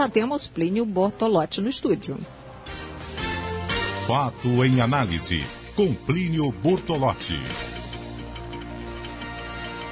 já 0.00 0.08
temos 0.08 0.48
Plínio 0.48 0.86
Bortolotti 0.86 1.60
no 1.60 1.68
estúdio. 1.68 2.16
Fato 4.06 4.64
em 4.64 4.80
análise, 4.80 5.44
com 5.76 5.92
Plínio 5.92 6.50
Bortolotti. 6.50 7.38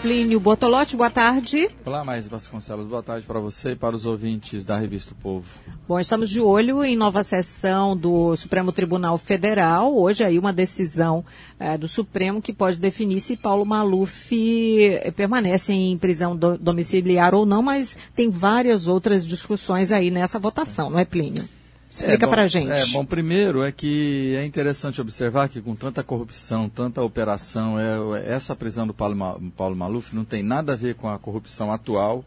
Plínio 0.00 0.38
Bortolotti, 0.38 0.96
boa 0.96 1.11
tarde. 1.11 1.68
Olá, 1.84 2.04
Mais 2.04 2.29
Vasconcelos, 2.29 2.87
boa 2.87 3.02
tarde 3.02 3.27
para 3.27 3.40
você 3.40 3.71
e 3.72 3.77
para 3.77 3.96
os 3.96 4.06
ouvintes 4.06 4.64
da 4.64 4.79
Revista 4.79 5.12
o 5.12 5.16
Povo. 5.16 5.46
Bom, 5.88 5.98
estamos 5.98 6.30
de 6.30 6.41
olho 6.41 6.84
em 6.84 6.96
nova 6.96 7.24
sessão 7.24 7.96
do 7.96 8.37
Supremo 8.37 8.70
Tribunal 8.70 9.19
Federal. 9.19 9.92
Hoje 9.96 10.23
aí 10.23 10.38
uma 10.38 10.52
decisão 10.52 11.24
é, 11.59 11.77
do 11.77 11.88
Supremo 11.88 12.41
que 12.41 12.52
pode 12.52 12.77
definir 12.77 13.19
se 13.19 13.37
Paulo 13.37 13.66
Maluf 13.66 14.32
eh, 14.32 15.11
permanece 15.11 15.73
em 15.73 15.98
prisão 15.98 16.37
do, 16.37 16.56
domiciliar 16.56 17.34
ou 17.34 17.45
não, 17.45 17.60
mas 17.60 17.98
tem 18.15 18.30
várias 18.30 18.87
outras 18.87 19.27
discussões 19.27 19.91
aí 19.91 20.12
nessa 20.12 20.38
votação, 20.38 20.91
não 20.91 20.98
é, 21.01 21.05
Plínio? 21.05 21.58
Explica 21.91 22.27
é, 22.27 22.28
para 22.28 22.47
gente. 22.47 22.70
É, 22.70 22.87
bom, 22.87 23.05
primeiro 23.05 23.62
é 23.62 23.73
que 23.73 24.34
é 24.37 24.45
interessante 24.45 25.01
observar 25.01 25.48
que 25.48 25.60
com 25.60 25.74
tanta 25.74 26.02
corrupção, 26.02 26.69
tanta 26.69 27.02
operação, 27.02 27.78
é, 27.78 28.27
essa 28.27 28.55
prisão 28.55 28.87
do 28.87 28.92
Paulo, 28.92 29.51
Paulo 29.56 29.74
Maluf 29.74 30.14
não 30.14 30.24
tem 30.24 30.42
nada 30.42 30.74
a 30.74 30.77
ver 30.77 30.95
com 30.95 31.09
a 31.09 31.19
corrupção 31.19 31.73
atual 31.73 32.24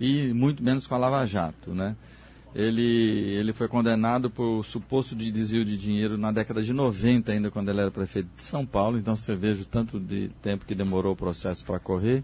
e 0.00 0.32
muito 0.32 0.62
menos 0.62 0.86
com 0.86 0.94
a 0.94 0.98
Lava 0.98 1.26
Jato, 1.26 1.72
né? 1.72 1.94
Ele, 2.54 2.82
ele 2.82 3.52
foi 3.54 3.66
condenado 3.66 4.28
por 4.28 4.62
suposto 4.64 5.16
de 5.16 5.30
desvio 5.30 5.64
de 5.64 5.76
dinheiro 5.76 6.18
na 6.18 6.30
década 6.30 6.62
de 6.62 6.72
90, 6.72 7.32
ainda 7.32 7.50
quando 7.50 7.70
ele 7.70 7.80
era 7.80 7.90
prefeito 7.90 8.28
de 8.36 8.42
São 8.42 8.66
Paulo. 8.66 8.98
Então 8.98 9.16
você 9.16 9.34
veja 9.34 9.62
o 9.62 9.64
tanto 9.64 9.98
de 9.98 10.28
tempo 10.42 10.66
que 10.66 10.74
demorou 10.74 11.14
o 11.14 11.16
processo 11.16 11.64
para 11.64 11.78
correr. 11.78 12.22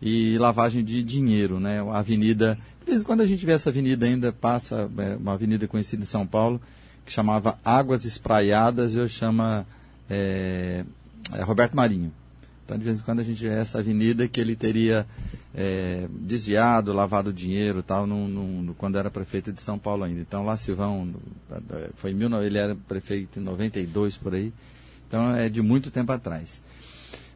E 0.00 0.36
lavagem 0.38 0.84
de 0.84 1.02
dinheiro, 1.02 1.58
né? 1.58 1.80
A 1.80 1.98
avenida 1.98 2.58
de 2.86 2.92
vez 2.92 3.02
em 3.02 3.04
quando 3.04 3.20
a 3.20 3.26
gente 3.26 3.44
vê 3.44 3.50
essa 3.50 3.68
avenida 3.68 4.06
ainda, 4.06 4.32
passa 4.32 4.88
é, 4.98 5.16
uma 5.16 5.32
avenida 5.32 5.66
conhecida 5.66 6.04
em 6.04 6.06
São 6.06 6.24
Paulo, 6.24 6.60
que 7.04 7.12
chamava 7.12 7.58
Águas 7.64 8.04
Espraiadas, 8.04 8.94
eu 8.94 9.08
chama 9.08 9.66
é, 10.08 10.84
é, 11.32 11.42
Roberto 11.42 11.74
Marinho. 11.74 12.12
Então, 12.64 12.78
de 12.78 12.84
vez 12.84 13.00
em 13.00 13.02
quando 13.02 13.18
a 13.18 13.24
gente 13.24 13.42
vê 13.42 13.48
essa 13.48 13.80
avenida 13.80 14.28
que 14.28 14.40
ele 14.40 14.54
teria 14.54 15.04
é, 15.52 16.06
desviado, 16.10 16.92
lavado 16.92 17.32
dinheiro 17.32 17.82
tal, 17.82 18.06
no, 18.06 18.72
quando 18.74 18.98
era 18.98 19.10
prefeito 19.10 19.52
de 19.52 19.60
São 19.60 19.80
Paulo 19.80 20.04
ainda. 20.04 20.20
Então, 20.20 20.44
lá 20.44 20.56
Silvão, 20.56 21.12
foi 21.96 22.14
mil, 22.14 22.32
ele 22.40 22.58
era 22.58 22.76
prefeito 22.76 23.40
em 23.40 23.42
92 23.42 24.16
por 24.16 24.32
aí. 24.32 24.52
Então, 25.08 25.34
é 25.34 25.48
de 25.48 25.60
muito 25.60 25.90
tempo 25.90 26.12
atrás. 26.12 26.62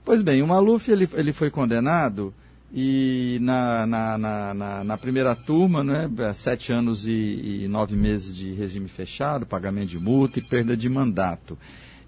Pois 0.05 0.23
bem, 0.23 0.43
o 0.43 0.47
Maluf 0.47 0.89
ele, 0.89 1.09
ele 1.15 1.33
foi 1.33 1.51
condenado 1.51 2.33
e 2.73 3.39
na, 3.41 3.87
na, 3.87 4.19
na, 4.55 4.85
na, 4.85 4.97
primeira 4.97 5.35
turma, 5.35 5.83
né, 5.83 6.09
sete 6.35 6.73
anos 6.73 7.07
e, 7.07 7.63
e, 7.65 7.69
nove 7.69 7.97
meses 7.97 8.35
de 8.35 8.53
regime 8.53 8.89
fechado, 8.89 9.45
pagamento 9.45 9.89
de 9.89 9.99
multa 9.99 10.39
e 10.39 10.43
perda 10.43 10.77
de 10.77 10.89
mandato. 10.89 11.59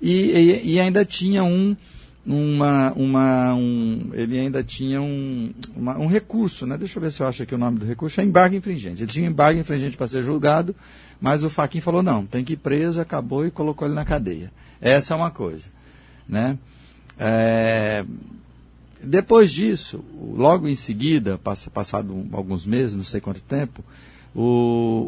E, 0.00 0.12
e, 0.12 0.74
e 0.74 0.80
ainda 0.80 1.05
tinha 1.05 1.42
um, 1.42 1.77
uma, 2.24 2.92
uma, 2.92 3.55
um, 3.55 4.10
ele 4.12 4.38
ainda 4.38 4.62
tinha 4.62 5.02
um, 5.02 5.52
uma, 5.74 5.98
um 5.98 6.06
recurso, 6.06 6.64
né? 6.64 6.78
Deixa 6.78 6.98
eu 6.98 7.02
ver 7.02 7.10
se 7.10 7.20
eu 7.20 7.27
acho 7.27 7.42
aqui 7.42 7.55
o 7.55 7.58
nome 7.58 7.80
do 7.80 7.86
recurso, 7.86 8.20
é 8.20 8.24
embargo 8.24 8.55
infringente. 8.55 9.02
Ele 9.02 9.10
tinha 9.10 9.27
embargo 9.27 9.58
infringente 9.58 9.96
para 9.96 10.06
ser 10.06 10.22
julgado, 10.22 10.77
mas 11.20 11.42
o 11.42 11.50
Faquin 11.50 11.80
falou, 11.80 12.02
não, 12.02 12.24
tem 12.24 12.44
que 12.44 12.52
ir 12.52 12.58
preso, 12.58 13.00
acabou 13.00 13.44
e 13.44 13.50
colocou 13.50 13.86
ele 13.86 13.96
na 13.96 14.05
cadeia. 14.05 14.52
Essa 14.80 15.14
é 15.14 15.16
uma 15.16 15.30
coisa, 15.30 15.70
né? 16.28 16.56
É, 17.18 18.05
depois 19.03 19.50
disso, 19.50 20.05
logo 20.34 20.69
em 20.69 20.75
seguida, 20.75 21.39
passado 21.39 22.27
alguns 22.33 22.67
meses, 22.67 22.97
não 22.97 23.05
sei 23.05 23.20
quanto 23.20 23.41
tempo, 23.41 23.84
o, 24.34 24.41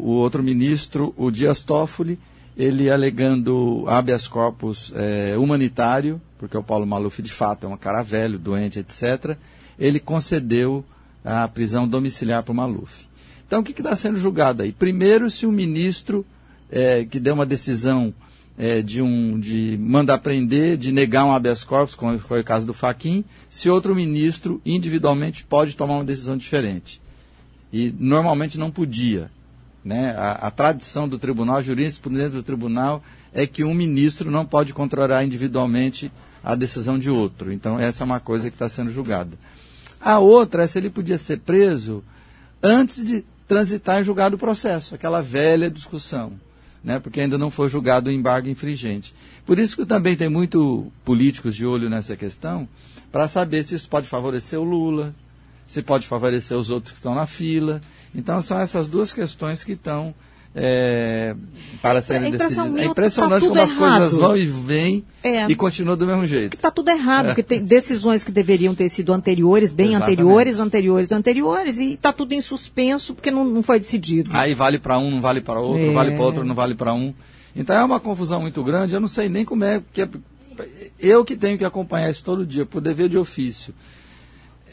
o 0.03 0.09
outro 0.11 0.43
ministro, 0.43 1.13
o 1.17 1.31
Dias 1.31 1.63
Toffoli, 1.63 2.19
ele 2.57 2.89
alegando 2.89 3.83
habeas 3.87 4.27
corpus 4.27 4.93
é, 4.95 5.37
humanitário, 5.37 6.21
porque 6.37 6.57
o 6.57 6.63
Paulo 6.63 6.85
Maluf 6.85 7.21
de 7.21 7.31
fato 7.31 7.65
é 7.65 7.69
um 7.69 7.77
cara 7.77 8.03
velho, 8.03 8.39
doente, 8.39 8.79
etc., 8.79 9.37
ele 9.77 9.99
concedeu 9.99 10.85
a 11.23 11.47
prisão 11.47 11.87
domiciliar 11.87 12.43
para 12.43 12.51
o 12.51 12.55
Maluf. 12.55 13.07
Então, 13.45 13.59
o 13.59 13.63
que 13.63 13.71
está 13.71 13.95
sendo 13.95 14.19
julgado 14.19 14.63
aí? 14.63 14.71
Primeiro, 14.71 15.29
se 15.29 15.45
o 15.45 15.51
ministro 15.51 16.25
é, 16.71 17.03
que 17.05 17.19
deu 17.19 17.33
uma 17.33 17.45
decisão 17.45 18.13
é, 18.57 18.81
de, 18.81 19.01
um, 19.01 19.39
de 19.39 19.77
mandar 19.79 20.17
prender, 20.19 20.77
de 20.77 20.91
negar 20.91 21.25
um 21.25 21.33
habeas 21.33 21.63
corpus, 21.63 21.95
como 21.95 22.17
foi 22.19 22.41
o 22.41 22.43
caso 22.43 22.65
do 22.65 22.73
Faquin, 22.73 23.23
se 23.49 23.69
outro 23.69 23.95
ministro 23.95 24.61
individualmente 24.65 25.43
pode 25.43 25.75
tomar 25.75 25.95
uma 25.95 26.05
decisão 26.05 26.37
diferente. 26.37 27.01
E 27.71 27.93
normalmente 27.99 28.57
não 28.57 28.71
podia. 28.71 29.29
Né? 29.83 30.15
A, 30.17 30.47
a 30.47 30.51
tradição 30.51 31.07
do 31.07 31.19
tribunal, 31.19 31.57
a 31.57 31.61
jurisprudência 31.61 32.29
do 32.29 32.43
tribunal, 32.43 33.03
é 33.33 33.45
que 33.45 33.63
um 33.63 33.73
ministro 33.73 34.31
não 34.31 34.45
pode 34.45 34.73
controlar 34.73 35.25
individualmente 35.25 36.11
a 36.43 36.55
decisão 36.55 36.97
de 36.97 37.09
outro. 37.09 37.51
Então, 37.51 37.77
essa 37.77 38.03
é 38.03 38.05
uma 38.05 38.19
coisa 38.19 38.49
que 38.49 38.55
está 38.55 38.69
sendo 38.69 38.89
julgada. 38.89 39.37
A 39.99 40.19
outra 40.19 40.63
é 40.63 40.67
se 40.67 40.77
ele 40.77 40.89
podia 40.89 41.17
ser 41.17 41.39
preso 41.39 42.03
antes 42.63 43.03
de 43.03 43.25
transitar 43.47 43.99
em 43.99 44.03
julgado 44.03 44.37
o 44.37 44.39
processo, 44.39 44.95
aquela 44.95 45.21
velha 45.21 45.69
discussão 45.69 46.33
né, 46.85 46.99
porque 46.99 47.19
ainda 47.19 47.35
não 47.35 47.49
foi 47.49 47.67
julgado 47.67 48.09
o 48.09 48.13
embargo 48.13 48.47
infringente. 48.47 49.13
Por 49.43 49.57
isso 49.57 49.75
que 49.75 49.85
também 49.87 50.15
tem 50.15 50.29
muito 50.29 50.91
políticos 51.03 51.55
de 51.55 51.65
olho 51.65 51.89
nessa 51.89 52.15
questão, 52.15 52.69
para 53.11 53.27
saber 53.27 53.63
se 53.63 53.73
isso 53.73 53.89
pode 53.89 54.07
favorecer 54.07 54.59
o 54.59 54.63
Lula, 54.63 55.13
se 55.65 55.81
pode 55.81 56.05
favorecer 56.05 56.55
os 56.55 56.69
outros 56.69 56.91
que 56.91 56.99
estão 56.99 57.15
na 57.15 57.25
fila. 57.25 57.81
Então 58.13 58.39
são 58.39 58.59
essas 58.59 58.87
duas 58.87 59.11
questões 59.11 59.63
que 59.63 59.71
estão 59.71 60.13
é, 60.55 61.35
para 61.81 62.01
serem 62.01 62.29
é 62.29 62.37
decididas. 62.37 62.77
É 62.77 62.85
impressionante 62.85 63.41
tá 63.41 63.47
como 63.49 63.61
as 63.61 63.69
errado. 63.71 63.99
coisas 63.99 64.17
vão 64.17 64.37
e 64.37 64.45
vêm 64.45 65.03
é. 65.21 65.45
e 65.47 65.55
continuam 65.55 65.97
do 65.97 66.07
mesmo 66.07 66.25
jeito. 66.25 66.55
Está 66.55 66.71
tudo 66.71 66.89
errado, 66.89 67.25
é. 67.25 67.27
porque 67.29 67.43
tem 67.43 67.61
decisões 67.61 68.23
que 68.23 68.31
deveriam 68.31 68.73
ter 68.73 68.87
sido 68.87 69.11
anteriores, 69.11 69.73
bem 69.73 69.89
Exatamente. 69.89 70.13
anteriores, 70.13 70.59
anteriores, 70.59 71.11
anteriores, 71.11 71.79
e 71.79 71.93
está 71.93 72.13
tudo 72.13 72.31
em 72.31 72.39
suspenso 72.39 73.13
porque 73.13 73.29
não, 73.29 73.43
não 73.43 73.61
foi 73.61 73.79
decidido. 73.79 74.31
Aí 74.33 74.53
vale 74.53 74.79
para 74.79 74.97
um, 74.97 75.11
não 75.11 75.21
vale 75.21 75.41
para 75.41 75.59
outro, 75.59 75.91
vale 75.91 76.11
para 76.11 76.23
outro, 76.23 76.45
não 76.45 76.55
vale 76.55 76.73
para 76.73 76.93
um. 76.93 77.13
Então 77.53 77.75
é 77.75 77.83
uma 77.83 77.99
confusão 77.99 78.41
muito 78.41 78.63
grande, 78.63 78.93
eu 78.93 78.99
não 78.99 79.07
sei 79.07 79.27
nem 79.27 79.43
como 79.43 79.63
é 79.63 79.81
que 79.93 80.01
é, 80.01 80.09
eu 80.99 81.25
que 81.25 81.35
tenho 81.35 81.57
que 81.57 81.65
acompanhar 81.65 82.09
isso 82.09 82.23
todo 82.23 82.45
dia, 82.45 82.65
por 82.65 82.81
dever 82.81 83.09
de 83.09 83.17
ofício 83.17 83.73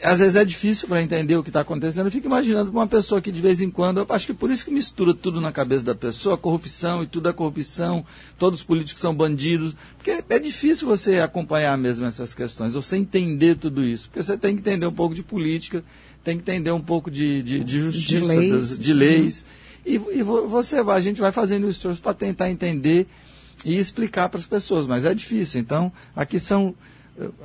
às 0.03 0.19
vezes 0.19 0.35
é 0.35 0.43
difícil 0.43 0.87
para 0.87 1.01
entender 1.01 1.35
o 1.35 1.43
que 1.43 1.49
está 1.49 1.61
acontecendo. 1.61 2.07
Eu 2.07 2.11
fico 2.11 2.27
imaginando 2.27 2.69
uma 2.69 2.87
pessoa 2.87 3.21
que 3.21 3.31
de 3.31 3.41
vez 3.41 3.61
em 3.61 3.69
quando, 3.69 3.99
eu 3.99 4.05
acho 4.09 4.27
que 4.27 4.33
por 4.33 4.51
isso 4.51 4.65
que 4.65 4.71
mistura 4.71 5.13
tudo 5.13 5.39
na 5.39 5.51
cabeça 5.51 5.83
da 5.83 5.95
pessoa, 5.95 6.37
corrupção 6.37 7.03
e 7.03 7.07
tudo 7.07 7.29
é 7.29 7.33
corrupção, 7.33 8.05
todos 8.37 8.59
os 8.59 8.65
políticos 8.65 9.01
são 9.01 9.15
bandidos, 9.15 9.75
porque 9.97 10.23
é 10.29 10.39
difícil 10.39 10.87
você 10.87 11.19
acompanhar 11.19 11.77
mesmo 11.77 12.05
essas 12.05 12.33
questões, 12.33 12.73
você 12.73 12.97
entender 12.97 13.55
tudo 13.55 13.83
isso, 13.83 14.09
porque 14.09 14.21
você 14.21 14.37
tem 14.37 14.55
que 14.55 14.61
entender 14.61 14.85
um 14.85 14.93
pouco 14.93 15.15
de 15.15 15.23
política, 15.23 15.83
tem 16.23 16.37
que 16.37 16.41
entender 16.41 16.71
um 16.71 16.81
pouco 16.81 17.09
de, 17.09 17.41
de, 17.41 17.63
de 17.63 17.79
justiça, 17.79 18.19
de 18.19 18.19
leis, 18.19 18.69
das, 18.69 18.79
de 18.79 18.93
leis 18.93 19.45
e, 19.85 19.95
e, 19.95 20.23
você 20.23 20.81
vai, 20.81 20.97
a 20.97 21.01
gente 21.01 21.19
vai 21.19 21.31
fazendo 21.31 21.67
esforço 21.67 22.01
para 22.01 22.13
tentar 22.13 22.49
entender 22.49 23.07
e 23.65 23.77
explicar 23.77 24.29
para 24.29 24.39
as 24.39 24.47
pessoas, 24.47 24.87
mas 24.87 25.05
é 25.05 25.13
difícil. 25.13 25.59
Então, 25.59 25.91
aqui 26.15 26.39
são 26.39 26.73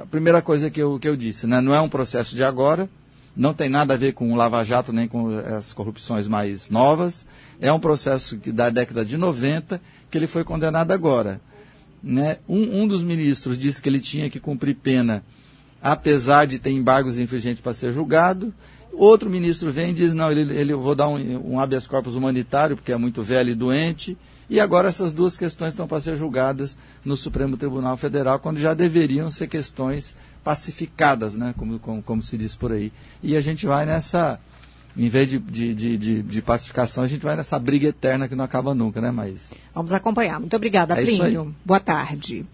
a 0.00 0.06
primeira 0.06 0.40
coisa 0.40 0.70
que 0.70 0.80
eu, 0.80 0.98
que 0.98 1.08
eu 1.08 1.16
disse, 1.16 1.46
né? 1.46 1.60
não 1.60 1.74
é 1.74 1.80
um 1.80 1.88
processo 1.88 2.34
de 2.34 2.42
agora, 2.42 2.88
não 3.36 3.54
tem 3.54 3.68
nada 3.68 3.94
a 3.94 3.96
ver 3.96 4.12
com 4.12 4.32
o 4.32 4.36
Lava 4.36 4.64
Jato 4.64 4.92
nem 4.92 5.06
com 5.06 5.28
as 5.38 5.72
corrupções 5.72 6.26
mais 6.26 6.70
novas, 6.70 7.26
é 7.60 7.72
um 7.72 7.78
processo 7.78 8.38
que 8.38 8.50
da 8.50 8.70
década 8.70 9.04
de 9.04 9.16
90 9.16 9.80
que 10.10 10.18
ele 10.18 10.26
foi 10.26 10.42
condenado 10.42 10.90
agora. 10.90 11.40
Né? 12.02 12.38
Um, 12.48 12.82
um 12.82 12.88
dos 12.88 13.04
ministros 13.04 13.58
disse 13.58 13.82
que 13.82 13.88
ele 13.88 14.00
tinha 14.00 14.30
que 14.30 14.40
cumprir 14.40 14.74
pena, 14.74 15.22
apesar 15.82 16.46
de 16.46 16.58
ter 16.58 16.70
embargos 16.70 17.18
infringentes 17.18 17.60
para 17.60 17.74
ser 17.74 17.92
julgado. 17.92 18.52
Outro 18.92 19.30
ministro 19.30 19.70
vem 19.70 19.90
e 19.90 19.94
diz, 19.94 20.14
não, 20.14 20.30
ele, 20.30 20.56
ele 20.56 20.74
vou 20.74 20.94
dar 20.94 21.08
um, 21.08 21.52
um 21.52 21.60
habeas 21.60 21.86
corpus 21.86 22.14
humanitário, 22.14 22.76
porque 22.76 22.90
é 22.90 22.96
muito 22.96 23.22
velho 23.22 23.50
e 23.50 23.54
doente, 23.54 24.16
e 24.48 24.60
agora 24.60 24.88
essas 24.88 25.12
duas 25.12 25.36
questões 25.36 25.70
estão 25.70 25.86
para 25.86 26.00
ser 26.00 26.16
julgadas 26.16 26.78
no 27.04 27.16
Supremo 27.16 27.56
Tribunal 27.56 27.96
Federal, 27.96 28.38
quando 28.38 28.58
já 28.58 28.72
deveriam 28.72 29.30
ser 29.30 29.46
questões 29.46 30.16
pacificadas, 30.42 31.34
né? 31.34 31.54
como, 31.56 31.78
como, 31.78 32.02
como 32.02 32.22
se 32.22 32.38
diz 32.38 32.54
por 32.54 32.72
aí. 32.72 32.92
E 33.22 33.36
a 33.36 33.40
gente 33.40 33.66
vai 33.66 33.84
nessa, 33.84 34.40
em 34.96 35.08
vez 35.08 35.28
de, 35.28 35.38
de, 35.38 35.74
de, 35.74 36.22
de, 36.22 36.42
pacificação, 36.42 37.04
a 37.04 37.06
gente 37.06 37.22
vai 37.22 37.36
nessa 37.36 37.58
briga 37.58 37.88
eterna 37.88 38.26
que 38.26 38.34
não 38.34 38.44
acaba 38.44 38.74
nunca, 38.74 39.00
né, 39.00 39.10
Maís? 39.10 39.50
Vamos 39.74 39.92
acompanhar. 39.92 40.40
Muito 40.40 40.56
obrigada, 40.56 40.98
é 40.98 41.04
Plínio. 41.04 41.54
Boa 41.64 41.80
tarde. 41.80 42.46